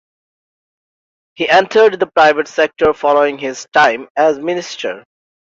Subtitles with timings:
[1.35, 5.03] He entered the private sector following his time as Minister.